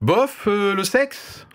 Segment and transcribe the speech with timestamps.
[0.00, 1.46] Bof, euh, le sexe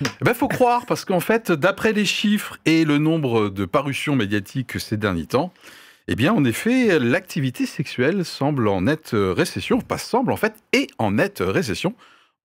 [0.00, 4.16] Il ben, faut croire, parce qu'en fait, d'après les chiffres et le nombre de parutions
[4.16, 5.52] médiatiques ces derniers temps,
[6.08, 10.86] eh bien, en effet, l'activité sexuelle semble en nette récession, pas semble en fait, et
[10.98, 11.94] en nette récession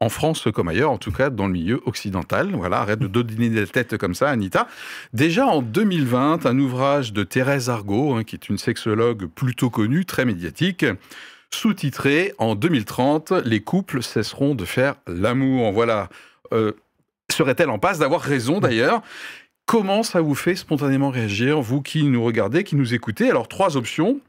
[0.01, 2.51] en France comme ailleurs, en tout cas dans le milieu occidental.
[2.53, 4.67] Voilà, arrête de donner des têtes comme ça, Anita.
[5.13, 10.05] Déjà en 2020, un ouvrage de Thérèse Argot, hein, qui est une sexologue plutôt connue,
[10.05, 10.85] très médiatique,
[11.51, 15.71] sous-titré En 2030, les couples cesseront de faire l'amour.
[15.71, 16.09] Voilà.
[16.53, 16.73] Euh,
[17.31, 19.01] serait-elle en passe d'avoir raison d'ailleurs?
[19.65, 23.29] Comment ça vous fait spontanément réagir, vous qui nous regardez, qui nous écoutez?
[23.29, 24.19] Alors, trois options.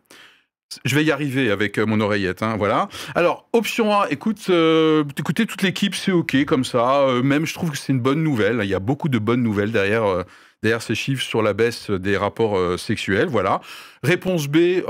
[0.84, 2.88] Je vais y arriver avec euh, mon oreillette, hein, voilà.
[3.14, 7.00] Alors, option A, écoute, euh, écoutez, toute l'équipe, c'est OK comme ça.
[7.00, 8.60] Euh, même, je trouve que c'est une bonne nouvelle.
[8.62, 10.24] Il y a beaucoup de bonnes nouvelles derrière,
[10.62, 13.60] derrière ces chiffres sur la baisse des rapports sexuels, voilà.
[14.02, 14.82] Réponse B,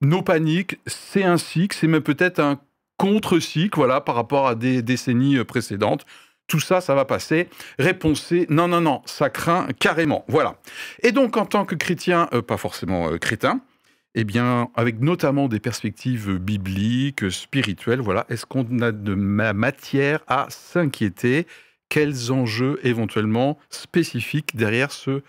[0.00, 2.60] nos paniques, c'est un cycle, c'est même peut-être un
[2.96, 6.04] contre-cycle, voilà, par rapport à des décennies précédentes.
[6.46, 7.48] Tout ça, ça va passer.
[7.78, 10.24] Réponse C, non, non, non, ça craint carrément.
[10.28, 10.56] Voilà.
[11.02, 13.60] Et donc, en tant que chrétien, pas forcément crétin,
[14.14, 20.46] eh bien, avec notamment des perspectives bibliques, spirituelles, voilà, est-ce qu'on a de matière à
[20.48, 21.46] s'inquiéter?
[21.90, 25.22] Quels enjeux éventuellement spécifiques derrière ce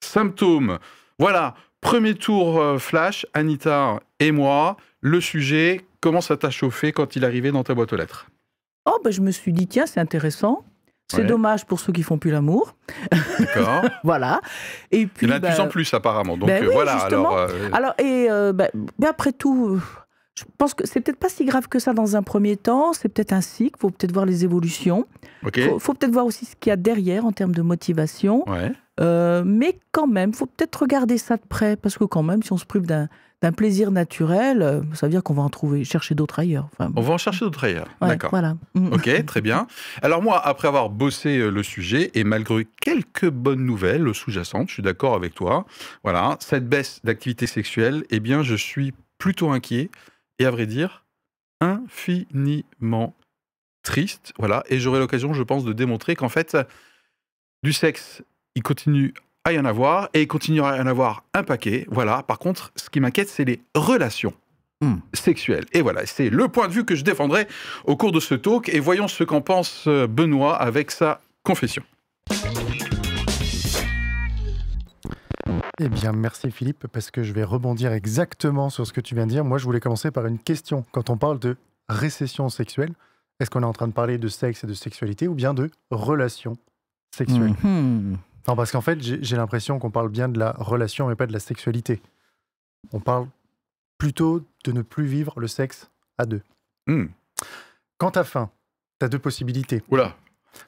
[0.00, 0.78] symptôme?
[1.18, 4.76] Voilà, premier tour euh, flash, Anita et moi.
[5.00, 8.26] Le sujet, comment ça t'a chauffé quand il arrivait dans ta boîte aux lettres?
[8.86, 10.64] Oh, ben, je me suis dit, tiens, c'est intéressant.
[11.08, 12.76] C'est dommage pour ceux qui font plus l'amour.
[13.40, 13.82] D'accord.
[14.04, 14.40] voilà.
[14.92, 16.36] Et puis, Il y en a de plus en ben, plus apparemment.
[16.36, 16.98] Donc ben euh, voilà.
[16.98, 18.70] Alors, euh, alors et ben,
[19.04, 19.82] après tout,
[20.40, 22.92] je pense que c'est peut-être pas si grave que ça dans un premier temps.
[22.92, 23.76] C'est peut-être un cycle.
[23.76, 25.06] Il faut peut-être voir les évolutions.
[25.54, 28.44] Il faut, faut peut-être voir aussi ce qu'il y a derrière en termes de motivation.
[28.48, 28.72] Ouais.
[29.44, 32.52] mais quand même, il faut peut-être regarder ça de près parce que quand même, si
[32.52, 33.08] on se prive d'un
[33.42, 36.68] d'un plaisir naturel, euh, ça veut dire qu'on va en trouver, chercher d'autres ailleurs.
[36.78, 37.88] On va en chercher d'autres ailleurs.
[38.00, 38.30] D'accord.
[38.30, 38.56] Voilà.
[38.74, 38.92] Mm.
[38.92, 39.66] Ok, très bien.
[40.02, 44.74] Alors moi, après avoir bossé euh, le sujet et malgré quelques bonnes nouvelles sous-jacentes, je
[44.74, 45.64] suis d'accord avec toi.
[46.04, 49.90] Voilà, cette baisse d'activité sexuelle, eh bien, je suis plutôt inquiet
[50.40, 51.04] et à vrai dire
[51.60, 53.14] infiniment
[53.82, 54.32] triste.
[54.38, 56.56] Voilà, et j'aurai l'occasion, je pense, de démontrer qu'en fait,
[57.62, 58.22] du sexe,
[58.54, 59.14] il continue
[59.44, 61.86] à y en avoir et il continuera à y en avoir un paquet.
[61.88, 62.22] Voilà.
[62.22, 64.34] Par contre, ce qui m'inquiète, c'est les relations
[64.80, 64.96] hmm.
[65.12, 65.66] sexuelles.
[65.72, 67.46] Et voilà, c'est le point de vue que je défendrai
[67.84, 68.68] au cours de ce talk.
[68.70, 71.82] Et voyons ce qu'en pense euh, Benoît avec sa confession.
[75.82, 79.24] Eh bien, merci Philippe, parce que je vais rebondir exactement sur ce que tu viens
[79.24, 79.46] de dire.
[79.46, 80.84] Moi, je voulais commencer par une question.
[80.92, 81.56] Quand on parle de
[81.88, 82.92] récession sexuelle,
[83.40, 85.70] est-ce qu'on est en train de parler de sexe et de sexualité ou bien de
[85.90, 86.58] relations
[87.16, 87.54] sexuelles?
[87.62, 88.16] Hmm.
[88.46, 91.32] Non, parce qu'en fait, j'ai l'impression qu'on parle bien de la relation, mais pas de
[91.32, 92.02] la sexualité.
[92.92, 93.26] On parle
[93.96, 96.42] plutôt de ne plus vivre le sexe à deux.
[96.88, 97.06] Hmm.
[97.96, 98.50] Quand t'as faim,
[98.98, 99.82] t'as deux possibilités.
[99.90, 100.14] Oula.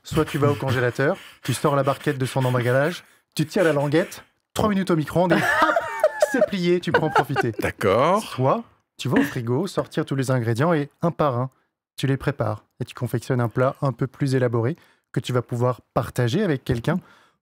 [0.05, 3.75] Soit tu vas au congélateur, tu sors la barquette de son emballage, tu tires la
[3.75, 4.25] languette,
[4.55, 5.75] trois minutes au micro-ondes et hop,
[6.33, 7.53] c'est plié, tu peux en profiter.
[7.61, 8.23] D'accord.
[8.23, 8.63] Soit
[8.99, 11.51] tu vas au frigo, sortir tous les ingrédients et un par un,
[11.97, 14.77] tu les prépares et tu confectionnes un plat un peu plus élaboré
[15.12, 16.99] que tu vas pouvoir partager avec quelqu'un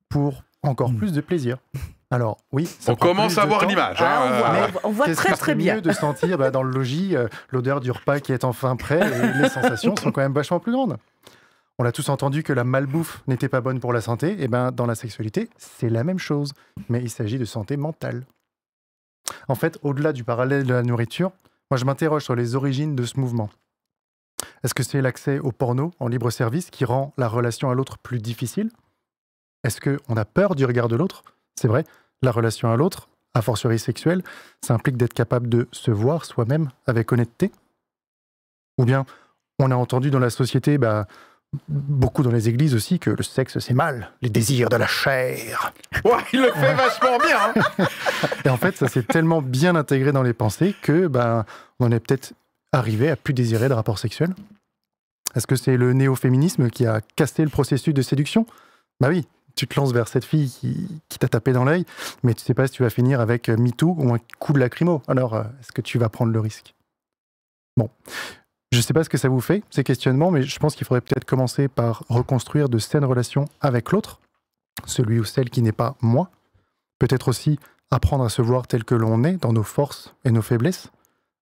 [0.08, 1.58] pour encore plus de plaisir.
[2.10, 3.98] Alors oui, on commence à voir l'image.
[4.00, 5.76] Ah, on voit, très très bien.
[5.76, 9.00] mieux de sentir bah, dans le logis euh, l'odeur du repas qui est enfin prêt
[9.00, 10.96] et les sensations sont quand même vachement plus grandes.
[11.80, 14.42] On a tous entendu que la malbouffe n'était pas bonne pour la santé.
[14.42, 16.52] Et ben dans la sexualité, c'est la même chose,
[16.90, 18.26] mais il s'agit de santé mentale.
[19.48, 21.32] En fait, au-delà du parallèle de la nourriture,
[21.70, 23.48] moi je m'interroge sur les origines de ce mouvement.
[24.62, 27.96] Est-ce que c'est l'accès au porno en libre service qui rend la relation à l'autre
[27.96, 28.70] plus difficile?
[29.64, 31.24] Est-ce qu'on a peur du regard de l'autre?
[31.58, 31.86] C'est vrai,
[32.20, 34.22] la relation à l'autre, a fortiori sexuelle,
[34.60, 37.50] ça implique d'être capable de se voir soi-même avec honnêteté?
[38.76, 39.06] Ou bien,
[39.58, 41.06] on a entendu dans la société, bah,
[41.68, 45.72] beaucoup dans les églises aussi, que le sexe c'est mal, les désirs de la chair.
[46.04, 47.86] Ouais, il le fait vachement bien hein.
[48.44, 51.44] Et en fait, ça s'est tellement bien intégré dans les pensées que bah,
[51.78, 52.32] on est peut-être
[52.72, 54.34] arrivé à plus désirer de rapports sexuels.
[55.34, 58.46] Est-ce que c'est le néo-féminisme qui a cassé le processus de séduction?
[59.00, 59.26] Bah oui,
[59.56, 60.50] tu te lances vers cette fille
[61.08, 61.84] qui, t'a tapé dans l'œil,
[62.22, 65.02] mais tu sais pas si tu vas finir avec MeToo ou un coup de lacrymo.
[65.06, 66.74] Alors, euh, est-ce que tu vas prendre le risque?
[67.76, 67.90] Bon,
[68.72, 71.00] je sais pas ce que ça vous fait, ces questionnements, mais je pense qu'il faudrait
[71.00, 74.20] peut-être commencer par reconstruire de saines relations avec l'autre,
[74.86, 76.30] celui ou celle qui n'est pas moi.
[76.98, 77.58] Peut-être aussi
[77.90, 80.88] apprendre à se voir tel que l'on est, dans nos forces et nos faiblesses.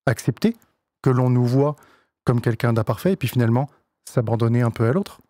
[0.07, 0.57] Accepter
[1.03, 1.77] que l'on nous voit
[2.25, 3.69] comme quelqu'un d'imparfait, et puis finalement
[4.09, 5.21] s'abandonner un peu à l'autre.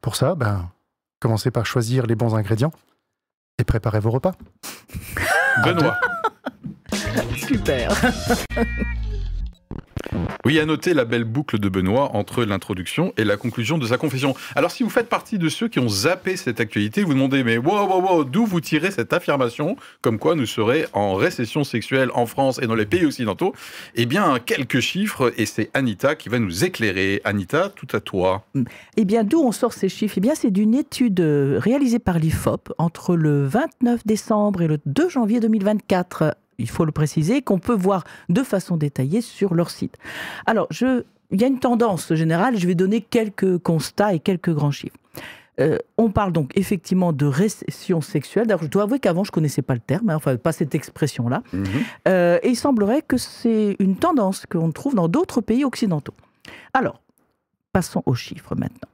[0.00, 0.70] Pour ça, ben,
[1.20, 2.72] Commencez par choisir les bons ingrédients
[3.58, 4.32] et préparez vos repas.
[5.64, 5.98] Benoît.
[7.36, 7.90] Super.
[10.46, 13.98] Oui, à noter la belle boucle de Benoît entre l'introduction et la conclusion de sa
[13.98, 14.36] confession.
[14.54, 17.58] Alors, si vous faites partie de ceux qui ont zappé cette actualité, vous demandez, mais
[17.58, 22.10] wow, wow, wow, d'où vous tirez cette affirmation, comme quoi nous serions en récession sexuelle
[22.14, 23.56] en France et dans les pays occidentaux
[23.96, 27.20] Eh bien, quelques chiffres, et c'est Anita qui va nous éclairer.
[27.24, 28.46] Anita, tout à toi.
[28.96, 30.14] Eh bien, d'où on sort ces chiffres?
[30.18, 34.78] Eh bien, c'est d'une étude euh, réalisée par l'IFOP entre le 29 décembre et le
[34.86, 39.70] 2 janvier 2024 il faut le préciser, qu'on peut voir de façon détaillée sur leur
[39.70, 39.96] site.
[40.46, 44.52] Alors, je, il y a une tendance générale, je vais donner quelques constats et quelques
[44.52, 44.96] grands chiffres.
[45.58, 48.46] Euh, on parle donc effectivement de récession sexuelle.
[48.46, 50.74] D'ailleurs, je dois avouer qu'avant, je ne connaissais pas le terme, hein, enfin, pas cette
[50.74, 51.42] expression-là.
[51.52, 51.66] Mhm.
[52.08, 56.14] Euh, et il semblerait que c'est une tendance qu'on trouve dans d'autres pays occidentaux.
[56.74, 57.00] Alors,
[57.72, 58.88] passons aux chiffres maintenant.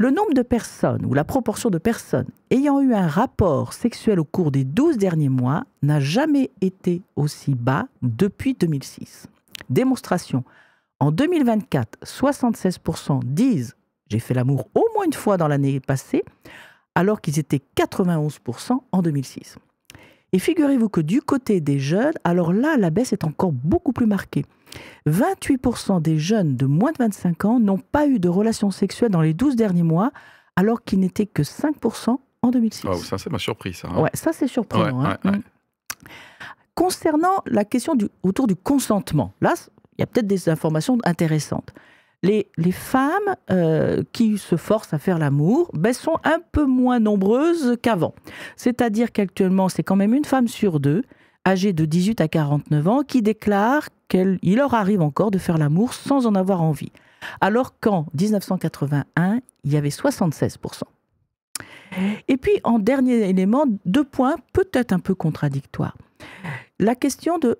[0.00, 4.24] Le nombre de personnes ou la proportion de personnes ayant eu un rapport sexuel au
[4.24, 9.26] cours des 12 derniers mois n'a jamais été aussi bas depuis 2006.
[9.68, 10.42] Démonstration.
[11.00, 13.76] En 2024, 76% disent
[14.08, 16.24] j'ai fait l'amour au moins une fois dans l'année passée,
[16.94, 19.58] alors qu'ils étaient 91% en 2006.
[20.32, 24.06] Et figurez-vous que du côté des jeunes, alors là, la baisse est encore beaucoup plus
[24.06, 24.46] marquée.
[25.06, 29.22] 28% des jeunes de moins de 25 ans n'ont pas eu de relations sexuelles dans
[29.22, 30.12] les 12 derniers mois,
[30.56, 32.86] alors qu'ils n'étaient que 5% en 2006.
[33.02, 33.76] ça, c'est ma surprise.
[33.76, 34.02] Ça, hein.
[34.02, 35.04] ouais, ça, c'est surprenant.
[35.04, 35.18] Hein.
[35.24, 35.40] Mm.
[36.74, 39.54] Concernant la question du, autour du consentement, là,
[39.98, 41.74] il y a peut-être des informations intéressantes.
[42.22, 47.00] Les, les femmes euh, qui se forcent à faire l'amour ben, sont un peu moins
[47.00, 48.14] nombreuses qu'avant.
[48.56, 51.02] C'est-à-dire qu'actuellement, c'est quand même une femme sur deux
[51.50, 55.94] âgés de 18 à 49 ans qui déclarent qu'il leur arrive encore de faire l'amour
[55.94, 56.92] sans en avoir envie.
[57.40, 60.82] Alors qu'en 1981, il y avait 76%.
[62.28, 65.96] Et puis, en dernier élément, deux points peut-être un peu contradictoires.
[66.78, 67.58] La question de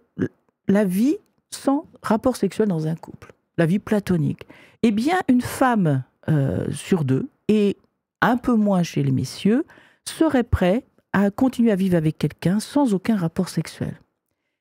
[0.68, 1.16] la vie
[1.50, 4.46] sans rapport sexuel dans un couple, la vie platonique.
[4.82, 7.76] Eh bien, une femme euh, sur deux, et
[8.22, 9.66] un peu moins chez les messieurs,
[10.04, 14.00] serait prête à continuer à vivre avec quelqu'un sans aucun rapport sexuel.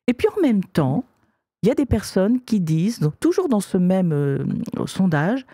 [0.08, 1.04] Et puis en même temps,
[1.62, 4.46] il y a des personnes qui disent, toujours dans ce même euh,
[4.86, 5.46] sondage,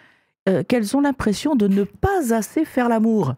[0.47, 3.33] euh, qu'elles ont l'impression de ne pas assez faire l'amour.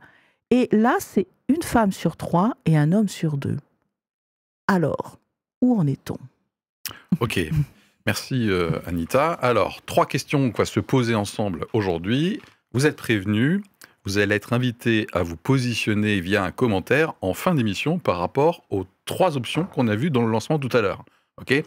[0.52, 3.58] Et là, c'est une femme sur trois et un homme sur deux.
[4.68, 5.18] Alors,
[5.62, 6.18] où en est-on?
[7.22, 7.40] Ok,
[8.06, 9.32] merci euh, Anita.
[9.32, 12.42] Alors, trois questions qu'on va se poser ensemble aujourd'hui.
[12.74, 13.62] Vous êtes prévenus,
[14.08, 18.64] vous allez être invité à vous positionner via un commentaire en fin d'émission par rapport
[18.70, 21.04] aux trois options qu'on a vues dans le lancement tout à l'heure.
[21.42, 21.62] Ok?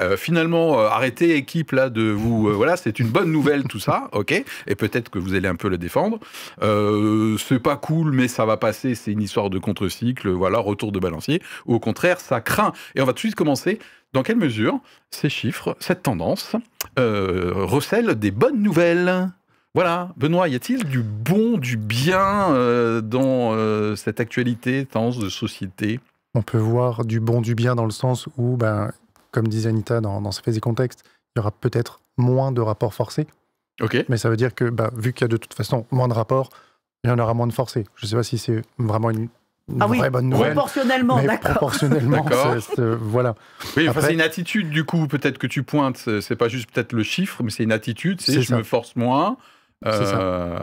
[0.00, 2.48] Euh, finalement, euh, arrêtez équipe là de vous.
[2.48, 4.32] Euh, voilà, c'est une bonne nouvelle tout ça, ok?
[4.66, 6.18] Et peut-être que vous allez un peu le défendre.
[6.58, 8.96] c'est pas cool, mais ça va passer.
[8.96, 10.30] C'est une histoire de contre-cycle.
[10.30, 11.40] Voilà, retour de balancier.
[11.66, 12.72] Ou au contraire, ça craint.
[12.96, 13.78] Et on va tout de suite commencer.
[14.12, 14.80] Dans quelle mesure
[15.10, 16.56] ces chiffres, cette tendance,
[16.96, 19.30] recèlent des bonnes nouvelles?
[19.74, 25.28] Voilà, Benoît, y a-t-il du bon, du bien euh, dans euh, cette actualité, tendance de
[25.28, 25.98] société?
[26.34, 28.92] On peut voir du bon, du bien dans le sens où, ben,
[29.32, 31.02] comme disait Anita dans, dans ce fait et contexte,
[31.34, 33.26] il y aura peut-être moins de rapports forcés.
[33.80, 34.04] Ok.
[34.08, 36.14] Mais ça veut dire que, ben, vu qu'il y a de toute façon moins de
[36.14, 36.50] rapports,
[37.02, 37.84] il y en aura moins de forcés.
[37.96, 39.28] Je ne sais pas si c'est vraiment une,
[39.80, 40.52] ah vraie bonne nouvelle.
[40.52, 41.50] Proportionnellement, d'accord.
[41.50, 42.24] Proportionnellement,
[43.00, 43.34] voilà.
[43.76, 46.08] Oui, c'est une attitude du coup, peut-être que tu pointes.
[46.20, 48.20] C'est pas juste peut-être le chiffre, mais c'est une attitude.
[48.20, 49.36] C'est je me force moins.
[49.84, 50.20] C'est ça.
[50.20, 50.58] Euh,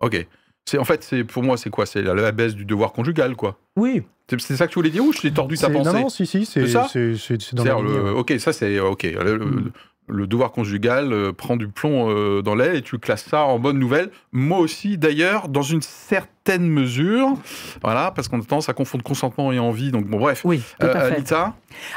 [0.00, 0.26] ok.
[0.64, 1.86] C'est en fait, c'est pour moi, c'est quoi?
[1.86, 3.58] C'est la, baisse du devoir conjugal, quoi.
[3.76, 4.02] Oui.
[4.28, 6.26] C'est ça que tu voulais dire ou je t'ai tordu ta pensée Non, non, si,
[6.26, 6.88] si, c'est ça?
[6.90, 9.04] C'est dans le, Ok, ça c'est ok.
[9.04, 9.70] Mm
[10.08, 13.58] le devoir conjugal euh, prend du plomb euh, dans l'aile et tu classes ça en
[13.58, 14.10] bonne nouvelle.
[14.32, 17.34] Moi aussi, d'ailleurs, dans une certaine mesure,
[17.82, 19.90] voilà, parce qu'on a tendance à confondre consentement et envie.
[19.90, 20.42] Donc bon, bref.
[20.44, 21.34] Oui, tout à fait.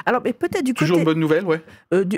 [0.05, 1.05] Alors, mais peut-être du toujours côté...
[1.05, 1.61] bonne nouvelle, ouais.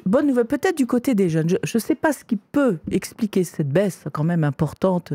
[0.06, 1.50] bonne nouvelle, peut-être du côté des jeunes.
[1.50, 5.14] Je ne sais pas ce qui peut expliquer cette baisse quand même importante.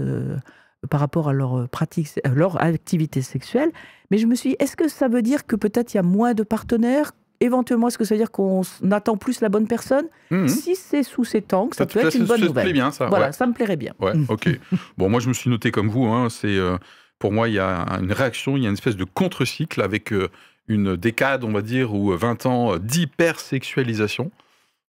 [0.90, 3.70] par rapport à leur pratique, leur activité sexuelle,
[4.10, 6.04] mais je me suis dit, est-ce que ça veut dire que peut-être il y a
[6.04, 10.06] moins de partenaires éventuellement, est-ce que ça veut dire qu'on attend plus la bonne personne?
[10.30, 10.48] Mhm.
[10.48, 12.66] Si c'est sous ces temps, ça, peut être une bonne nouvelle.
[12.66, 13.06] Ça bien, ça.
[13.06, 13.94] Voilà, ça me plairait bien.
[14.00, 14.48] Ouais, ok.
[14.98, 16.06] bon, moi, je me suis noté comme vous.
[16.06, 16.78] Hein, c'est euh,
[17.18, 20.12] pour moi, il y a une réaction, il y a une espèce de contre-cycle avec
[20.12, 20.28] euh,
[20.68, 24.30] une décade, on va dire, ou 20 ans d'hypersexualisation.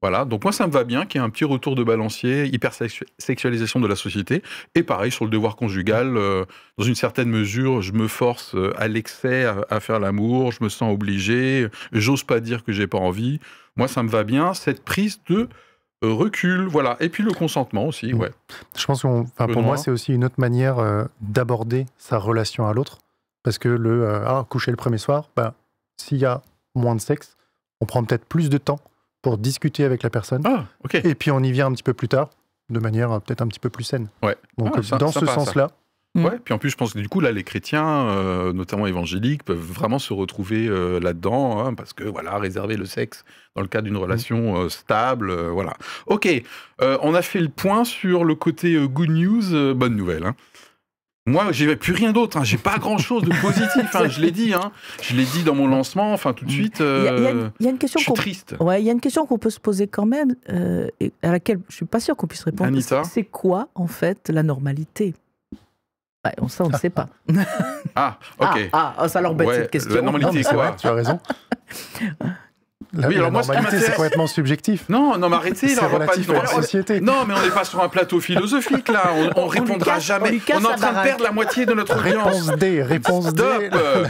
[0.05, 2.45] Voilà, donc moi ça me va bien qu'il y ait un petit retour de balancier,
[2.45, 4.43] hypersexualisation de la société,
[4.75, 6.45] et pareil sur le devoir conjugal, euh,
[6.77, 10.69] dans une certaine mesure, je me force euh, à l'excès à, faire l'amour, je me
[10.69, 13.41] sens obligé, j'ose pas dire que j'ai pas envie.
[13.77, 15.49] Moi ça me va bien, cette prise de
[16.05, 18.31] euh, recul, voilà, et puis le consentement aussi, ouais.
[18.77, 22.99] Je pense que pour moi c'est aussi une autre manière d'aborder sa relation à l'autre,
[23.43, 25.55] parce que le ah, coucher le premier soir, ben,
[25.97, 26.43] s'il y a
[26.75, 27.39] moins de sexe,
[27.81, 28.81] on prend peut-être plus de temps
[29.25, 30.43] pour discuter avec la personne.
[30.45, 30.95] Ah, ok.
[30.97, 32.29] Et puis on y vient un petit peu plus tard,
[32.69, 34.09] de manière euh, peut-être un petit peu plus saine.
[34.23, 34.37] Ouais.
[34.59, 35.69] Donc Ah, dans ce sens-là,
[36.17, 36.25] Mm.
[36.27, 39.43] Ouais, puis en plus, je pense que du coup, là, les chrétiens, euh, notamment évangéliques,
[39.43, 43.25] peuvent vraiment se retrouver euh, là-dedans, hein, parce que, voilà, réserver le sexe
[43.57, 45.75] dans le cadre d'une relation euh, stable, euh, voilà.
[46.07, 46.29] Ok,
[46.83, 50.25] euh, on a fait le point sur le côté euh, good news, euh, bonne nouvelle.
[50.25, 50.37] hein.
[51.27, 54.53] Moi, j'ai plus rien d'autre, hein, j'ai pas grand-chose de positif, hein, je l'ai dit,
[54.53, 54.73] hein.
[55.03, 57.27] je l'ai dit dans mon lancement, enfin, tout de suite, Il y, a- il y
[57.27, 58.55] a euh, une- il y a une je question suis qu'on triste.
[58.61, 61.33] Ouais, il y a une question qu'on peut se poser quand même, euh, et à
[61.33, 62.69] laquelle je suis pas sûre qu'on puisse répondre.
[62.69, 65.15] Anita C'est- quoi, en fait, la normalité?
[66.27, 67.09] Ouais, on- Ça, on ne sait pas.
[67.95, 68.69] Ah, ok.
[68.75, 69.95] Ah, ah, ça l'embête Ouais, cette question.
[69.95, 70.69] la normalité, c'est quoi.
[70.69, 71.19] vrai, tu as raison.
[72.97, 74.85] La, Oui, la alors moi, ce qui normalité, c'est m'intéresse- complètement subjectif.
[74.89, 77.01] Non, non, mais arrêtez, C'est on va pas relatif à la non, société.
[77.01, 79.11] Non, mais on n'est pas sur un plateau philosophique là.
[79.17, 80.31] On, on On répondra casse- jamais.
[80.35, 82.49] on casse est en train de perdre la moitié de notre audience.
[82.49, 83.63] Réponse D, réponse D, Stop,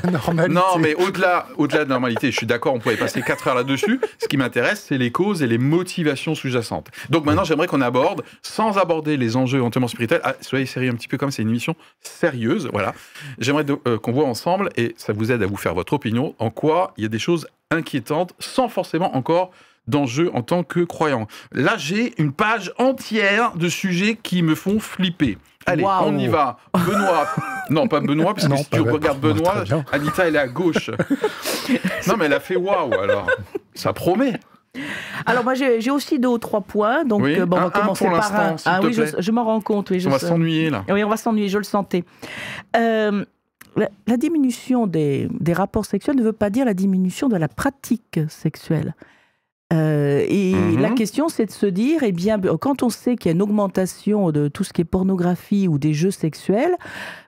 [0.05, 0.53] la normalité.
[0.55, 3.55] Non, mais au-delà, au-delà de la normalité, je suis d'accord, on pourrait passer 4 heures
[3.55, 4.01] là-dessus.
[4.23, 6.89] Ce qui m'intéresse, c'est les causes et les motivations sous-jacentes.
[7.11, 10.95] Donc maintenant, j'aimerais qu'on aborde, sans aborder les enjeux éventuellement spirituels, ah, soyez sérieux un
[10.95, 12.95] petit peu comme c'est une émission sérieuse, voilà.
[13.39, 16.51] J'aimerais euh, qu'on voit ensemble, et ça vous aide à vous faire votre opinion, en
[16.51, 19.51] quoi il y a des choses inquiétantes, sans forcément encore
[19.87, 21.27] d'enjeux en tant que croyant.
[21.53, 25.39] Là, j'ai une page entière de sujets qui me font flipper.
[25.67, 26.59] Allez, on y va.
[26.73, 27.29] Benoît.
[27.71, 29.65] Non, pas Benoît, parce que Non, si tu regardes Benoît.
[29.91, 30.91] Anita, elle est à gauche.
[32.07, 33.27] non, mais elle a fait waouh, alors.
[33.75, 34.35] Ça promet.
[35.25, 37.05] Alors, moi, j'ai aussi deux ou trois points.
[37.05, 38.57] Donc, Oui, euh, bon, on va un commencer par un.
[38.67, 39.89] Ah oui, je, m'en rends compte.
[39.91, 40.85] Oui, je On va s'ennuyer, là.
[40.91, 42.05] Oui, on va s'ennuyer, je le sentais.
[42.77, 43.25] Euh,
[43.77, 48.95] la, diminution des rapports sexuels ne veut pas dire la diminution de la pratique sexuelle.
[49.73, 50.79] Euh, et Mhm.
[50.81, 53.43] la question, c'est de se dire, eh bien, quand on sait qu'il y a une
[53.43, 56.77] augmentation de tout ce qui est pornographie ou des jeux sexuels,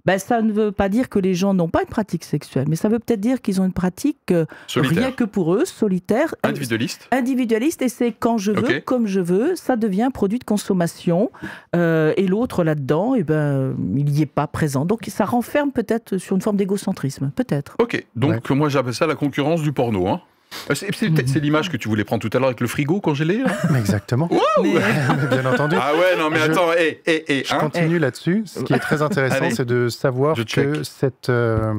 [0.05, 2.77] ben, ça ne veut pas dire que les gens n'ont pas une pratique sexuelle, mais
[2.77, 4.99] ça veut peut-être dire qu'ils ont une pratique euh, Solitaire.
[4.99, 7.09] rien que pour eux, solitaire, euh, Individualiste.
[7.11, 11.31] individualiste et c'est quand je veux, comme je veux, ça devient produit de consommation.
[11.75, 14.85] Euh, et l'autre là-dedans, eh ben, il n'y est pas présent.
[14.85, 17.77] Donc ça renferme peut-être sur une forme d'égocentrisme, peut-être.
[17.81, 20.07] Ok, donc moi j'appelle ça la concurrence du porno.
[20.07, 20.21] Hein.
[20.71, 23.39] Euh, C'est c'est l'image que tu voulais prendre tout à l'heure avec le frigo congelé.
[23.39, 24.29] là Exactement.
[24.63, 24.73] Mais
[25.31, 25.77] bien entendu.
[25.81, 27.59] Ah ouais, non mais Je- attends, hé, hé, hé, Je hein.
[27.59, 28.43] continue là-dessus.
[28.47, 31.73] Ce qui est très intéressant, c'est de savoir Je que cette, euh,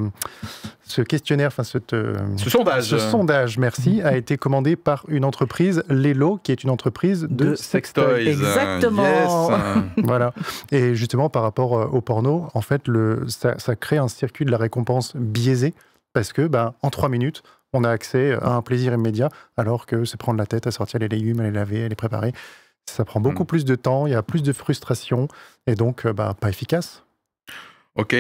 [0.84, 2.86] ce questionnaire, enfin cette, euh, Ce sondage.
[2.86, 7.50] ce sondage, merci, a été commandé par une entreprise, Lelo, qui est une entreprise de,
[7.51, 8.27] de sextoys.
[8.27, 9.03] Exactement.
[9.03, 9.84] Yes.
[10.05, 10.34] Voilà.
[10.72, 14.51] Et justement, par rapport au porno, en fait, le, ça, ça crée un circuit de
[14.51, 15.74] la récompense biaisé
[16.13, 17.43] parce que, ben, en trois minutes,
[17.77, 21.00] on a accès à un plaisir immédiat, alors que se prendre la tête à sortir
[21.00, 22.34] les légumes, à les laver, à les préparer,
[22.86, 23.48] ça prend beaucoup Mm.
[23.48, 25.27] plus de temps, il y a plus de frustration,
[25.67, 27.03] et donc, euh, bah, pas efficace.
[27.96, 28.15] Ok.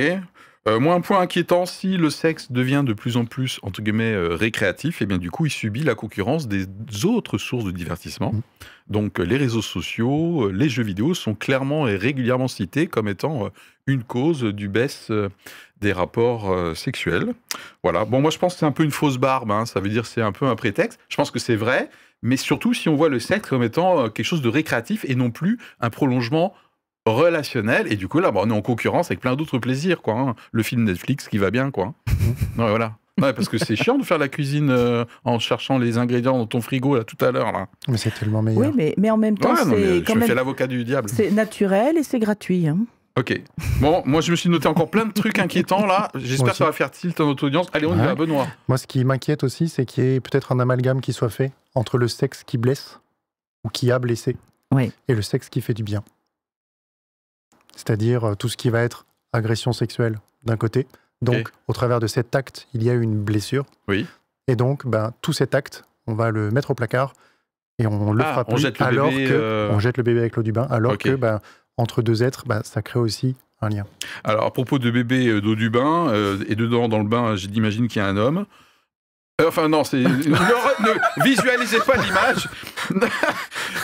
[0.67, 4.11] Euh, moi, un point inquiétant, si le sexe devient de plus en plus, entre guillemets,
[4.11, 6.65] euh, récréatif, et bien du coup, il subit la concurrence des
[7.05, 8.33] autres sources de divertissement.
[8.33, 8.41] Mhm.
[8.89, 13.49] Donc, euh, les réseaux sociaux, les jeux vidéo sont clairement et régulièrement cités comme étant
[13.85, 15.09] une cause du baisse
[15.81, 17.33] des rapports euh, sexuels.
[17.83, 18.05] Voilà.
[18.05, 19.51] Bon, moi, je pense que c'est un peu une fausse barbe.
[19.51, 19.65] hein.
[19.65, 20.99] Ça veut dire que c'est un peu un prétexte.
[21.09, 21.89] Je pense que c'est vrai,
[22.23, 25.15] mais surtout si on voit le sexe comme étant euh, quelque chose de récréatif et
[25.15, 26.53] non plus un prolongement
[27.05, 30.13] relationnel et du coup là bah, on est en concurrence avec plein d'autres plaisirs quoi
[30.15, 30.35] hein.
[30.51, 31.93] le film Netflix qui va bien quoi
[32.57, 35.97] ouais, voilà Ouais, parce que c'est chiant de faire la cuisine euh, en cherchant les
[35.97, 38.61] ingrédients dans ton frigo là tout à l'heure là Mais c'est tellement meilleur.
[38.61, 40.67] Oui, mais, mais en même temps, ouais, non, c'est je quand me fais même l'avocat
[40.67, 42.67] du diable c'est naturel et c'est gratuit.
[42.67, 42.77] hein.
[43.17, 43.41] Ok
[43.81, 46.65] bon moi je me suis noté encore plein de trucs inquiétants là j'espère que ça
[46.65, 48.05] va faire tilt à notre audience allez on y Ouais.
[48.05, 51.13] va Benoît Moi, ce qui m'inquiète aussi, c'est qu'il y ait peut-être un amalgame qui
[51.13, 52.99] soit fait entre le sexe qui blesse
[53.63, 54.35] ou qui a blessé
[54.73, 54.91] Oui.
[55.07, 56.03] et le sexe qui fait du bien.
[57.75, 60.87] C'est-à-dire euh, tout ce qui va être agression sexuelle d'un côté.
[61.21, 63.65] Donc, au travers de cet acte, il y a une blessure.
[63.87, 64.05] Oui.
[64.47, 67.13] Et donc, ben, tout cet acte, on va le mettre au placard
[67.79, 69.97] et on le Ah, fera on plus, jette le alors bébé, que euh, on jette
[69.97, 71.39] le bébé avec l'eau du bain, alors que ben,
[71.77, 73.85] entre deux êtres, ben, ça crée aussi un lien.
[74.23, 77.35] alors à propos de bébé euh, d'eau du bain euh, et dedans dans le bain
[77.35, 78.45] j'imagine qu'il y a un homme
[79.41, 82.49] Euh, Enfin non, c'est ne, visualisez pas l'image.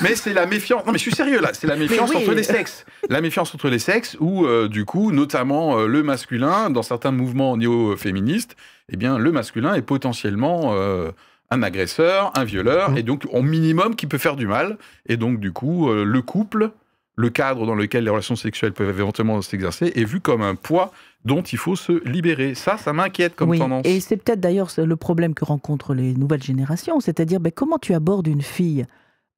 [0.01, 0.85] Mais c'est la méfiance.
[0.85, 2.17] Non mais je suis sérieux là, c'est la méfiance oui.
[2.17, 2.85] entre les sexes.
[3.09, 7.11] La méfiance entre les sexes où euh, du coup, notamment euh, le masculin dans certains
[7.11, 8.55] mouvements néo-féministes,
[8.91, 11.11] eh bien le masculin est potentiellement euh,
[11.51, 12.97] un agresseur, un violeur Mhm.
[12.97, 16.21] et donc au minimum qui peut faire du mal et donc du coup euh, le
[16.21, 16.71] couple
[17.15, 20.91] le cadre dans lequel les relations sexuelles peuvent éventuellement s'exercer est vu comme un poids
[21.25, 22.55] dont il faut se libérer.
[22.55, 23.59] Ça, ça m'inquiète comme oui.
[23.59, 23.85] tendance.
[23.85, 27.93] Et c'est peut-être d'ailleurs le problème que rencontrent les nouvelles générations, c'est-à-dire ben, comment tu
[27.93, 28.85] abordes une fille?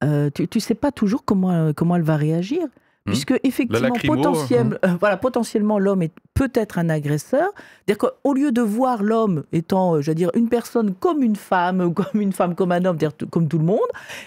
[0.04, 2.60] Euh, Tu ne sais pas toujours comment, comment elle va réagir?
[3.06, 3.10] Hmm.
[3.10, 7.48] puisque effectivement, potentiellement, euh, voilà, potentiellement l'homme est peut-être un agresseur.
[7.86, 11.36] C'est-à-dire qu'au lieu de voir l'homme étant, euh, je veux dire, une personne comme une
[11.36, 12.98] femme, comme une femme comme un homme,
[13.30, 13.78] comme tout le monde,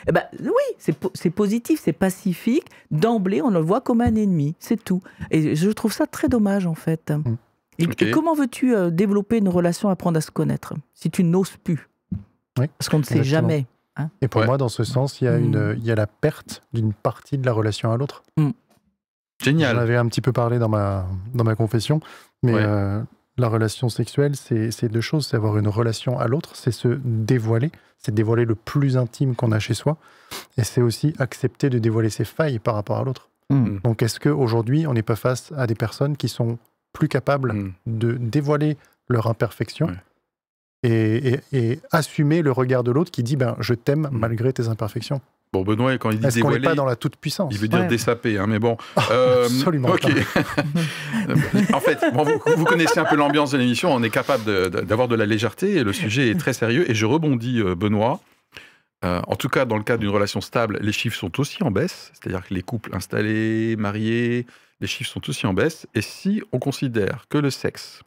[0.08, 2.66] eh ben, oui, c'est positif, c'est pacifique.
[2.90, 5.02] D'emblée, on le voit comme un ennemi, c'est tout.
[5.30, 7.12] Et je trouve ça très dommage, en fait.
[7.12, 7.36] Hmm.
[7.80, 11.90] Et, comment veux-tu euh, développer une relation, apprendre à se connaître, si tu n'oses plus?
[12.56, 13.66] Parce qu'on ne sait jamais.
[13.96, 14.10] Hein.
[14.22, 15.78] et pour moi, dans ce sens, il y a, une, hmm.
[15.78, 18.24] il y a la perte d'une partie de la relation à l'autre.
[19.42, 19.76] Génial.
[19.76, 22.02] J'en avais un petit peu parlé dans ma, dans ma confession,
[22.44, 23.02] mais euh,
[23.38, 25.28] la relation sexuelle, c'est deux choses.
[25.28, 29.52] C'est avoir une relation à l'autre, c'est se dévoiler, c'est dévoiler le plus intime qu'on
[29.52, 29.98] a chez soi,
[30.58, 33.30] et c'est aussi accepter de dévoiler ses failles par rapport à l'autre.
[33.50, 33.78] Hmm.
[33.84, 36.60] Donc est-ce qu'aujourd'hui, on n'est pas face à des personnes qui sont
[36.94, 37.74] plus capables hmm.
[37.88, 38.78] de dévoiler
[39.08, 39.90] leur imperfection
[40.84, 44.18] et, et, assumer le regard de l'autre qui dit ben, je t'aime hmm.
[44.18, 45.22] malgré tes imperfections?
[45.52, 48.38] Bon, Benoît, quand il dit qu'on n'est pas dans la toute-puissance Il veut dire ouais.
[48.38, 48.78] hein, mais bon.
[49.12, 49.90] Euh, Absolument.
[49.90, 50.06] Ok.
[51.74, 51.98] en fait,
[52.56, 55.84] vous, connaissez un peu l'ambiance de l'émission, on est capable d'avoir de, la légèreté, et
[55.84, 58.20] le sujet est très sérieux, et je rebondis, euh, Benoît.
[59.04, 61.72] Euh, en tout cas, dans le cadre d'une relation stable, les chiffres sont aussi en
[61.72, 64.46] baisse, c'est-à-dire que les couples installés, mariés,
[64.82, 65.88] les chiffres sont aussi en baisse.
[65.96, 68.04] Et si on considère que le sexe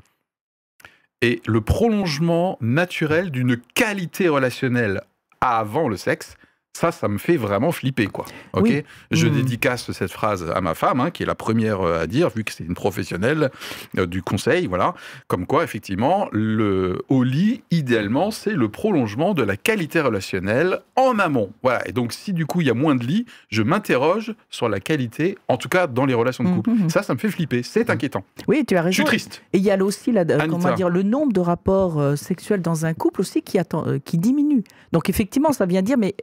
[1.22, 5.02] est le prolongement naturel d'une qualité relationnelle
[5.40, 6.36] avant le sexe,
[6.74, 8.24] ça, ça me fait vraiment flipper, quoi.
[8.54, 8.84] Ok.
[9.10, 9.34] Je hmm.
[9.34, 12.44] dédicace cette phrase à ma femme, hein, qui est la première euh, à dire, vu
[12.44, 13.50] que c'est une professionnelle
[13.98, 14.94] euh, du conseil, voilà.
[15.28, 21.18] Comme quoi, effectivement, le au lit, idéalement, c'est le prolongement de la qualité relationnelle en
[21.18, 21.52] amont.
[21.62, 21.86] Voilà.
[21.86, 24.80] Et donc, si du coup il y a moins de lits, je m'interroge sur la
[24.80, 26.70] qualité, en tout cas dans les relations de couple.
[26.70, 27.62] Hmm, hmm, ça, ça me fait flipper.
[27.62, 28.24] C'est inquiétant.
[28.48, 28.92] Oui, tu as raison.
[28.92, 29.42] Je suis triste.
[29.52, 32.86] Et il y a aussi la, comment dire, le nombre de rapports euh, sexuels dans
[32.86, 34.64] un couple aussi qui, attend, qui diminue.
[34.92, 36.14] Donc effectivement, ça vient dire, mais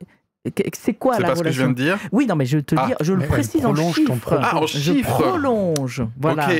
[0.73, 1.97] c'est quoi la relation C'est ce que je viens de dire?
[2.11, 2.87] Oui, non, mais je te ah.
[2.87, 4.39] dis, je le précise en chiffres.
[4.41, 6.03] Ah, en je prolonge.
[6.17, 6.47] Voilà.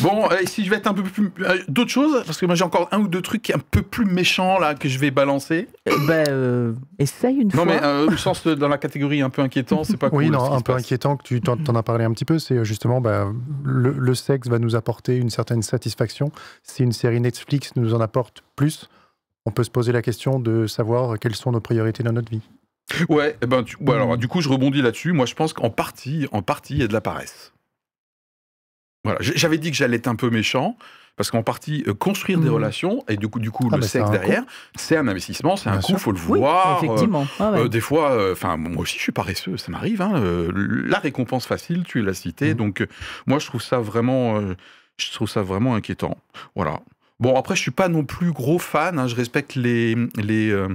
[0.00, 1.30] bon, si je vais être un peu plus.
[1.40, 2.22] Euh, d'autres choses?
[2.26, 4.88] Parce que moi j'ai encore un ou deux trucs un peu plus méchants là que
[4.88, 5.68] je vais balancer.
[5.88, 7.64] Euh, ben, euh, essaye une fois.
[7.64, 10.24] Non, mais au sens dans la catégorie un peu inquiétant, c'est pas cool.
[10.24, 13.00] Oui, non, un peu inquiétant que tu t'en, as parlé un petit peu, c'est justement
[13.00, 16.32] ben, le, le, sexe va nous apporter une certaine satisfaction.
[16.62, 18.88] Si une série Netflix nous en apporte plus,
[19.46, 22.42] on peut se poser la question de savoir quelles sont nos priorités dans notre vie.
[23.08, 25.12] Ouais, eh ben, alors, du coup, je rebondis là-dessus.
[25.12, 27.52] Moi, je pense qu'en partie, en partie, il y a de la paresse.
[29.04, 30.76] Voilà, j'avais dit que j'allais être un peu méchant,
[31.16, 32.54] parce qu'en partie, euh, construire des mmh.
[32.54, 34.44] relations, et du coup, du coup ah, le sexe derrière,
[34.76, 36.82] c'est un investissement, c'est un coût, il faut le voir.
[36.82, 37.26] effectivement.
[37.40, 40.02] Ah euh, des fois, euh, enfin, moi aussi, je suis paresseux, ça m'arrive.
[40.02, 40.22] Hein,
[40.54, 42.54] la récompense facile, tu l'as cité.
[42.54, 42.56] Mmh.
[42.56, 42.86] Donc,
[43.26, 44.40] moi, je trouve ça vraiment,
[44.98, 46.16] je trouve ça vraiment inquiétant.
[46.54, 46.80] Voilà.
[47.22, 48.98] Bon, après, je suis pas non plus gros fan.
[48.98, 50.68] Hein, je respecte les, euh,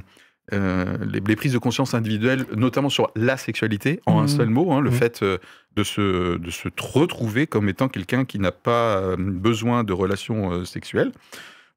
[0.53, 4.27] euh, les, les, prises de conscience individuelles, notamment sur la sexualité, en un mmh.
[4.29, 4.71] seul mot.
[4.71, 4.93] Hein, le mmh.
[4.93, 5.39] fait euh,
[5.75, 11.11] de, se, de se retrouver comme étant quelqu'un qui n'a pas besoin de relations sexuelles.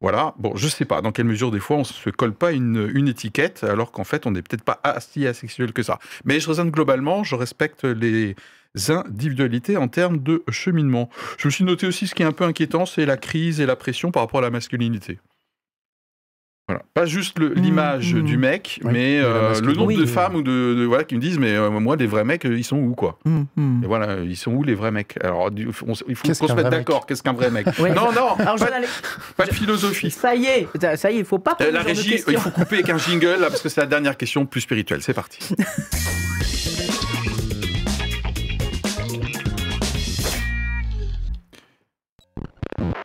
[0.00, 2.90] Voilà, bon, je sais pas dans quelle mesure des fois on se colle pas une,
[2.94, 5.98] une étiquette alors qu'en fait on n'est peut-être pas si asexuel que ça.
[6.24, 8.34] Mais je raisonne globalement, je respecte les,
[8.88, 11.08] individualités en termes de cheminement.
[11.38, 13.66] Je me suis noté aussi ce qui est un peu inquiétant, c'est la crise et
[13.66, 15.18] la pression par rapport à la masculinité.
[16.68, 16.84] Voilà.
[16.94, 18.22] Pas juste mmh, l'image mmh.
[18.22, 21.52] du mec, mais euh, le nombre de femmes ou de, voilà, qui me disent mais
[21.56, 23.18] euh, moi les vrais mecs ils sont où quoi?
[23.24, 25.18] Mmh, Et voilà ils sont où les vrais mecs?
[25.24, 27.06] Alors il faut qu'on se mette d'accord.
[27.06, 27.66] Qu'est-ce qu'un vrai mec?
[27.80, 28.36] Non non.
[29.36, 30.12] pas, de philosophie.
[30.12, 31.56] Ça y est, ça y est, il faut pas.
[31.60, 34.16] Euh, la régie, il faut couper avec un jingle là, parce que c'est la dernière
[34.16, 35.02] question plus spirituelle.
[35.02, 35.40] C'est parti.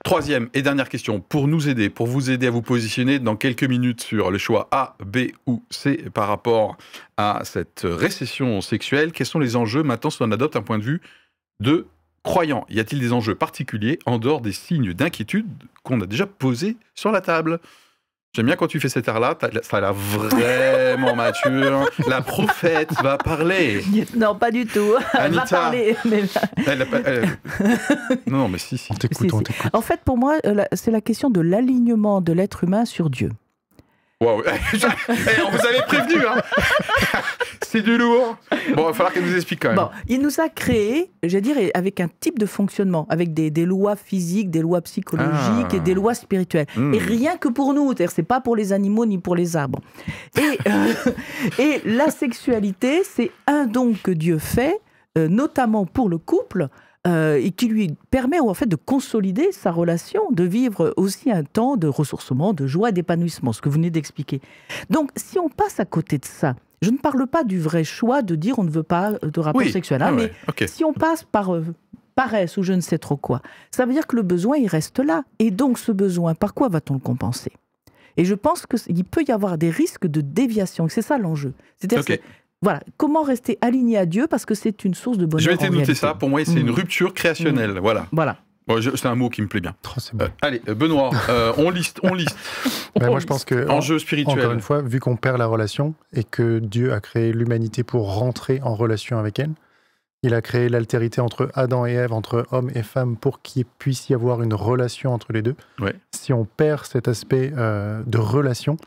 [0.05, 3.63] Troisième et dernière question, pour nous aider, pour vous aider à vous positionner dans quelques
[3.63, 6.77] minutes sur le choix A, B ou C par rapport
[7.17, 10.83] à cette récession sexuelle, quels sont les enjeux maintenant si on adopte un point de
[10.83, 11.01] vue
[11.59, 11.87] de
[12.21, 12.67] croyant?
[12.69, 15.47] Y a-t-il des enjeux particuliers en dehors des signes d'inquiétude
[15.81, 17.59] qu'on a déjà posés sur la table?
[18.35, 21.89] J'aime bien quand tu fais cet air-là, ça a l'air vraiment mature.
[22.05, 23.81] La prophète va parler.
[24.17, 24.93] Non, pas du tout.
[25.13, 25.95] Elle va parler.
[28.27, 28.91] Non, mais si, si.
[28.91, 29.31] On t'écoute,
[29.71, 33.31] En fait, pour moi, euh, c'est la question de l'alignement de l'être humain sur Dieu.
[34.21, 34.43] Wow.
[35.09, 36.41] Eh, on vous avait prévenu, hein
[37.61, 38.37] C'est du lourd.
[38.49, 39.77] Bon, il va falloir qu'elle nous explique quand même.
[39.77, 43.97] Bon, il nous a créé, je dire, avec un type de fonctionnement, avec des, lois
[43.97, 45.95] physiques, des lois psychologiques et des ah.
[45.95, 46.67] lois spirituelles.
[46.77, 46.93] Hmm.
[46.93, 49.79] Et rien que pour nous, c'est-à-dire c'est pas pour les animaux ni pour les arbres.
[50.37, 50.93] Et, euh,
[51.59, 54.79] et la sexualité, c'est un don que Dieu fait,
[55.17, 56.69] euh, notamment pour le couple,
[57.07, 61.43] euh, et qui lui permet en fait de consolider sa relation, de vivre aussi un
[61.43, 64.41] temps de ressourcement, de joie, d'épanouissement, ce que vous venez d'expliquer.
[64.89, 68.21] Donc, si on passe à côté de ça Je ne parle pas du vrai choix
[68.21, 71.23] de dire on ne veut pas de rapport sexuel, hein, ah mais si on passe
[71.23, 71.51] par
[72.15, 73.41] paresse ou je ne sais trop quoi,
[73.71, 75.23] ça veut dire que le besoin, il reste là.
[75.39, 77.51] Et donc ce besoin, par quoi va-t-on le compenser?
[78.17, 80.87] Et je pense qu'il peut y avoir des risques de déviation.
[80.87, 81.53] C'est ça l'enjeu.
[81.77, 82.17] C'est-à-dire
[82.65, 85.43] voilà, comment rester aligné à Dieu parce que c'est une source de bonheur.
[85.43, 86.15] Je vais te noter ça.
[86.15, 86.71] Pour moi, c'est une mmh.
[86.71, 87.75] rupture créationnelle.
[87.75, 87.79] Mmh.
[87.79, 88.07] Voilà.
[88.11, 88.37] Voilà.
[88.95, 89.75] c'est un mot qui me plaît bien.
[89.85, 92.35] Oh, euh, allez, euh, Benoît, euh, on liste, on liste.
[92.99, 94.39] Ben, moi, je pense que enjeu spirituel.
[94.39, 98.15] Encore une fois, vu qu'on perd la relation et que Dieu a créé l'humanité pour
[98.15, 99.51] rentrer en relation avec elle,
[100.23, 104.09] il a créé l'altérité entre Adam et Ève, entre homme et femme, pour qu'il puisse
[104.09, 105.55] y avoir une relation entre les deux.
[106.15, 108.77] Si on perd cet aspect euh, de relation,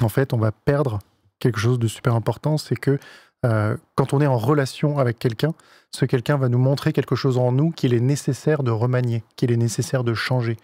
[0.00, 1.00] en fait, on va perdre
[1.38, 2.98] quelque chose de super important, c'est que
[3.46, 5.54] euh, quand on est en relation avec quelqu'un,
[5.90, 9.52] ce quelqu'un va nous montrer quelque chose en nous qu'il est nécessaire de remanier, qu'il
[9.52, 10.56] est nécessaire de changer.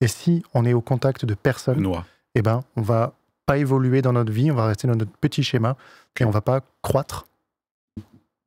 [0.00, 1.86] Et si on est au contact de personne,
[2.34, 3.14] eh ben, on va
[3.46, 5.76] pas évoluer dans notre vie, on va rester dans notre petit schéma
[6.18, 7.26] et on va pas croître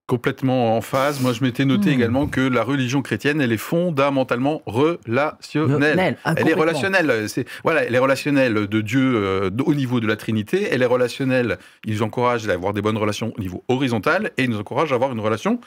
[0.08, 1.22] complètement en phase.
[1.22, 1.94] Moi, je m'étais noté hmm.
[1.94, 6.18] également que la religion chrétienne, elle est fondamentalement relationnelle.
[6.24, 7.30] Ah, elle est relationnelle.
[7.30, 10.70] C'est voilà, elle est relationnelle de Dieu euh, au niveau de la Trinité.
[10.72, 11.58] Elle est relationnelle.
[11.86, 14.96] Ils encouragent à avoir des bonnes relations au niveau horizontal et ils nous encouragent à
[14.96, 15.60] avoir une relation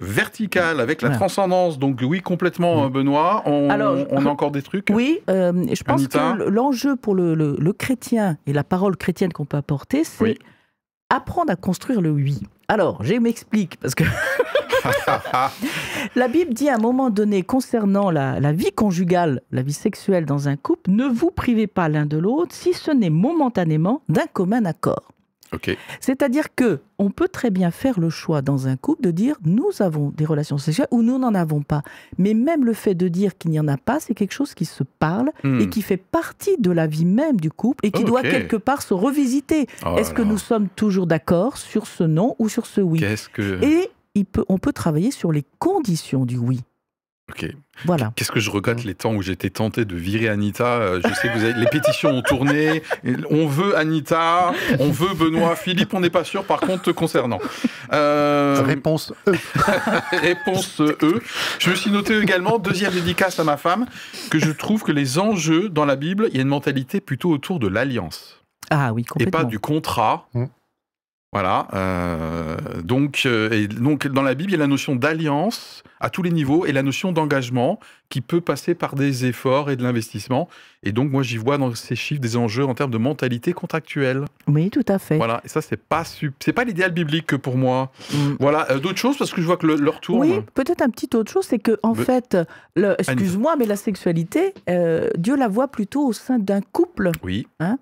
[0.00, 1.78] verticale avec la transcendance.
[1.78, 2.92] Donc oui, complètement, hmm.
[2.92, 3.42] Benoît.
[3.44, 4.86] On, on, a encore des trucs?
[4.90, 9.56] Oui, euh, je pense que l'enjeu pour le, chrétien et la parole chrétienne qu'on peut
[9.56, 10.38] apporter, c'est
[11.10, 12.40] apprendre à construire le oui.
[12.70, 14.04] Alors, je m'explique, parce que
[16.14, 20.46] la Bible dit à un moment donné concernant la, vie conjugale, la vie sexuelle dans
[20.46, 24.64] un couple, ne vous privez pas l'un de l'autre si ce n'est momentanément d'un commun
[24.66, 25.10] accord.
[26.00, 29.70] C'est-à-dire que on peut très bien faire le choix dans un couple de dire nous
[29.80, 31.82] avons des relations sexuelles ou nous n'en avons pas.
[32.18, 34.64] Mais même le fait de dire qu'il n'y en a pas, c'est quelque chose qui
[34.64, 35.70] se parle et hmm.
[35.70, 38.94] qui fait partie de la vie même du couple et qui doit quelque part se
[38.94, 39.66] revisiter.
[39.84, 43.00] Oh Est-ce que nous sommes toujours d'accord sur ce non ou sur ce oui?
[43.62, 43.90] Et
[44.48, 46.60] on peut travailler sur les conditions du oui.
[47.30, 47.46] Ok.
[47.84, 48.12] Voilà.
[48.16, 50.64] Qu'est-ce que je regrette les temps où j'étais tenté de virer Anita?
[50.64, 51.54] Euh, je sais que vous avez...
[51.54, 52.82] les pétitions ont tourné.
[53.30, 56.44] On veut Anita, on veut Benoît, Philippe, on n'est pas sûr.
[56.44, 57.38] Par contre, concernant.
[57.92, 59.32] Euh, réponse E.
[60.12, 61.22] Réponse E.
[61.58, 63.86] Je me suis noté également deuxième dédicace à ma femme
[64.30, 67.30] que je trouve que les enjeux dans la Bible, il y a une mentalité plutôt
[67.30, 68.42] autour de l'alliance.
[68.70, 69.40] Ah oui, complètement.
[69.40, 70.28] Et pas du contrat.
[70.34, 70.44] Mm.
[71.32, 71.68] Voilà.
[71.74, 76.10] Euh, donc, euh, et donc, dans la Bible, il y a la notion d'alliance à
[76.10, 79.84] tous les niveaux et la notion d'engagement qui peut passer par des efforts et de
[79.84, 80.48] l'investissement.
[80.82, 84.24] Et donc, moi, j'y vois dans ces chiffres des enjeux en termes de mentalité contractuelle.
[84.48, 85.18] Oui, tout à fait.
[85.18, 85.40] Voilà.
[85.44, 87.92] Et ça, c'est pas c'est pas l'idéal biblique que pour moi.
[88.12, 88.16] Mm.
[88.40, 88.68] Voilà.
[88.72, 90.18] Euh, d'autres choses parce que je vois que le, leur tour.
[90.18, 92.36] Oui, peut-être un petit autre chose, c'est que en fait,
[92.76, 94.52] excuse-moi, mais la sexualité,
[95.16, 97.12] Dieu la voit plutôt au sein d'un couple.
[97.22, 97.46] Oui.
[97.60, 97.78] Hein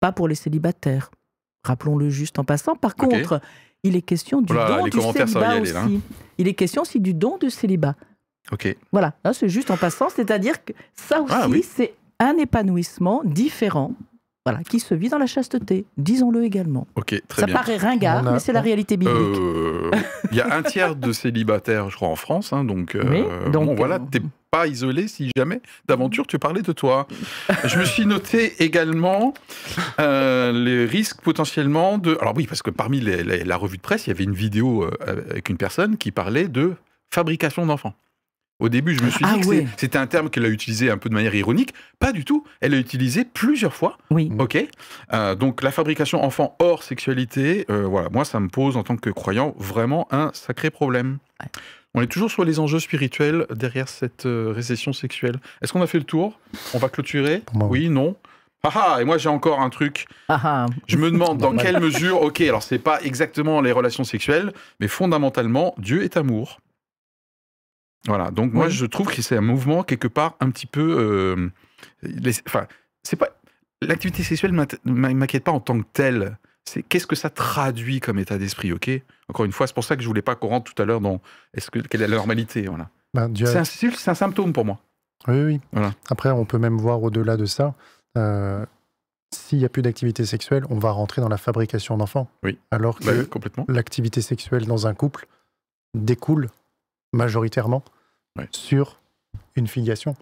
[0.00, 1.10] pas pour les célibataires.
[1.64, 2.74] Rappelons-le juste en passant.
[2.74, 3.40] Par contre,
[3.82, 5.60] il est question du don du célibat hein.
[5.60, 6.00] aussi.
[6.38, 7.94] Il est question aussi du don du célibat.
[8.52, 8.76] Ok.
[8.92, 13.94] Voilà, c'est juste en passant, c'est-à-dire que ça ah aussi, c'est un épanouissement différent
[14.46, 16.86] voilà, qui se vit dans la chasteté, disons-le également.
[16.96, 19.38] Ok, très ça paraît ringard, mais c'est la réalité biblique.
[19.38, 19.90] Euh,
[20.30, 23.76] il y a un tiers de célibataires, je crois, en France, hein, donc, euh, donc
[23.76, 24.20] voilà, euh, t'es
[24.50, 27.06] pas isolé si jamais d'aventure tu parlais de toi.
[27.64, 29.34] je me suis noté également
[29.98, 32.18] les risques potentiellement de.
[32.20, 35.48] Alors oui, parce que parmi la revue de presse, il y avait une vidéo avec
[35.48, 36.74] une personne qui parlait de
[37.10, 37.94] fabrication d'enfants.
[38.60, 40.98] Au début, je me suis ah dit que c'était un terme qu'elle a utilisé un
[40.98, 41.74] peu de manière ironique.
[41.98, 42.44] Pas du tout.
[42.60, 43.96] Elle l'a utilisé plusieurs fois.
[44.10, 44.30] Oui.
[44.38, 44.58] Ok.
[45.12, 48.96] Euh, donc la fabrication enfant hors sexualité, euh, voilà, moi ça me pose en tant
[48.96, 51.18] que croyant vraiment un sacré problème.
[51.94, 55.40] On est toujours sur les enjeux spirituels derrière cette euh, récession sexuelle.
[55.62, 56.38] Est-ce qu'on a fait le tour?
[56.74, 57.42] On va clôturer?
[57.54, 58.14] Oui, non
[58.62, 60.06] ah, ah et moi j'ai encore un truc.
[60.28, 64.52] Ah, je me demande dans quelle mesure, ok, alors c'est pas exactement les relations sexuelles,
[64.80, 66.60] mais fondamentalement, Dieu est amour.
[68.06, 71.50] Voilà, donc moi je trouve que c'est un mouvement quelque part un petit peu.
[72.04, 72.66] Euh, enfin,
[73.02, 73.28] c'est pas.
[73.82, 76.36] L'activité sexuelle ne m'inquiète pas en tant que telle.
[76.66, 78.90] C'est qu'est-ce que ça traduit comme état d'esprit, ok?
[79.28, 81.00] Encore une fois, c'est pour ça que je voulais pas qu'on rentre tout à l'heure
[81.00, 81.20] dans
[81.54, 82.90] est-ce que quelle est la normalité, voilà.
[83.14, 84.78] Ben, c'est un, symptôme pour moi.
[85.26, 85.60] Oui, oui.
[85.72, 85.92] Voilà.
[86.10, 87.74] Après, on peut même voir au-delà de ça.
[88.16, 88.64] Euh,
[89.34, 92.28] s'il n'y a plus d'activité sexuelle, on va rentrer dans la fabrication d'enfants.
[92.42, 92.58] Oui.
[92.70, 95.26] Alors bah que l'activité sexuelle dans un couple
[95.94, 96.50] découle
[97.12, 97.82] majoritairement
[98.52, 99.00] sur
[99.56, 100.16] une filiation.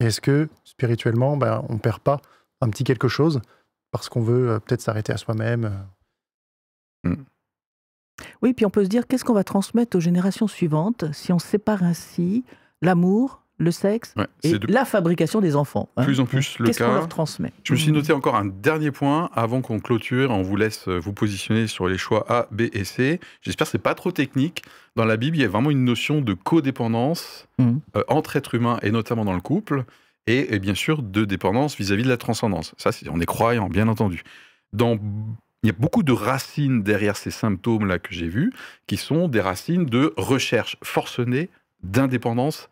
[0.00, 2.20] Est-ce que spirituellement, ben, on ne perd pas
[2.60, 3.40] un petit quelque chose
[3.90, 5.86] parce qu'on veut euh, peut-être s'arrêter à soi-même
[7.04, 7.10] euh?
[7.10, 7.24] hmm.
[8.42, 11.38] Oui, puis on peut se dire qu'est-ce qu'on va transmettre aux générations suivantes si on
[11.38, 12.44] sépare ainsi?
[12.82, 15.88] L'amour, le sexe et la fabrication des enfants.
[15.96, 16.04] Hein.
[16.04, 18.90] Plus en plus le Qu'est-ce qu'on leur transmet Je me suis noté encore un dernier
[18.90, 20.30] point avant qu'on clôture.
[20.30, 23.18] On vous laisse euh, vous positionner sur les choix A, B et C.
[23.40, 24.62] J'espère que c'est pas trop technique.
[24.94, 27.76] Dans la Bible, il y a vraiment une notion de codépendance mmh.
[27.96, 29.84] euh, entre êtres humains et notamment dans le couple,
[30.26, 32.74] et, bien sûr de dépendance vis-à-vis de la transcendance.
[32.78, 34.22] Ça, on est croyant, bien entendu.
[34.72, 34.98] Dans
[35.62, 38.52] il y a beaucoup de racines derrière ces symptômes-là que j'ai vus,
[38.86, 41.48] qui sont des racines de recherche forcenée
[41.82, 42.68] d'indépendance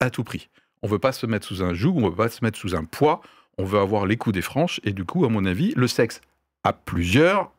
[0.00, 0.48] à tout prix.
[0.82, 2.58] On ne veut pas se mettre sous un joug, on ne veut pas se mettre
[2.58, 3.20] sous un poids,
[3.58, 6.20] on veut avoir les coups des franches, et du coup, à mon avis, le sexe
[6.64, 7.50] à plusieurs,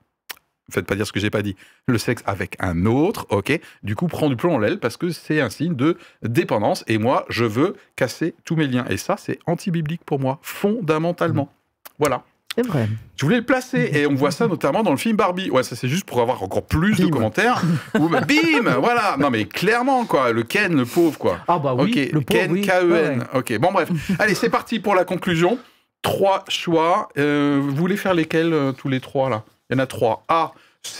[0.69, 1.55] faites pas dire ce que j'ai pas dit,
[1.87, 5.09] le sexe avec un autre, ok, du coup, prend du plomb en l'aile parce que
[5.09, 8.85] c'est un signe de dépendance, et moi, je veux casser tous mes liens.
[8.89, 11.45] Et ça, c'est anti-biblique pour moi, fondamentalement.
[11.45, 11.89] Mmh.
[11.99, 12.23] Voilà.
[12.57, 12.89] C'est vrai.
[13.17, 15.51] Je voulais le placer et on voit ça notamment dans le film Barbie.
[15.51, 17.61] Ouais, ça c'est juste pour avoir encore plus de commentaires.
[17.93, 19.15] Bah, bim, voilà.
[19.19, 21.37] Non mais clairement quoi, le Ken, le pauvre quoi.
[21.47, 22.09] Ah bah oui.
[22.11, 23.25] Le Ken, K-E-N.
[23.35, 23.89] Ok, bon bref.
[24.17, 25.59] Allez, c'est parti pour la conclusion.
[26.01, 27.09] Trois choix.
[27.19, 29.43] Euh, vous voulez faire lesquels euh, tous les trois là?
[29.69, 30.25] Il y en a trois.
[30.27, 30.53] A.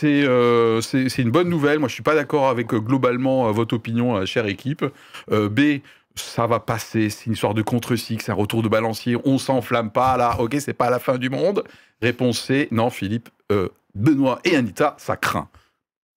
[0.03, 1.79] Euh, c'est c'est une bonne nouvelle.
[1.79, 4.85] Moi, je suis pas d'accord avec globalement votre opinion, chère équipe.
[5.31, 5.61] B,
[6.19, 9.91] ça va passer, c'est une histoire de contre-cycle, c'est un retour de balancier, on s'enflamme
[9.91, 11.63] pas là, ok, c'est pas la fin du monde.
[12.01, 15.49] Réponse C, non, Philippe, euh, Benoît et Anita, ça craint.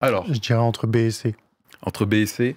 [0.00, 1.34] Alors Je dirais entre B et C.
[1.82, 2.56] Entre B et C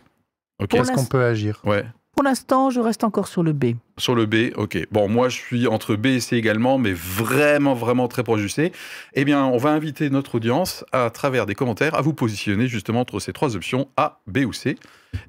[0.59, 0.73] Ok.
[0.75, 1.59] Est-ce qu'on peut agir?
[1.65, 1.85] Ouais.
[2.13, 3.73] Pour l'instant, je reste encore sur le B.
[3.97, 4.87] Sur le B, ok.
[4.91, 8.49] Bon, moi, je suis entre B et C également, mais vraiment, vraiment très proche du
[8.49, 8.71] C.
[9.13, 12.99] Eh bien, on va inviter notre audience, à travers des commentaires, à vous positionner justement
[12.99, 14.77] entre ces trois options, A, B ou C.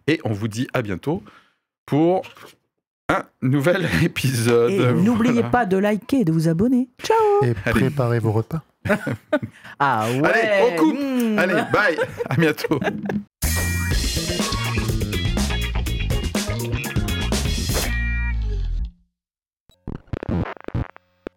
[0.09, 1.23] Et on vous dit à bientôt
[1.87, 2.23] pour
[3.09, 4.71] un nouvel épisode.
[4.71, 6.89] Et n'oubliez pas de liker et de vous abonner.
[7.03, 8.63] Ciao Et préparez vos repas.
[9.79, 11.39] ah ouais Allez, on coupe hmm.
[11.39, 11.97] Allez, bye
[12.29, 12.79] À bientôt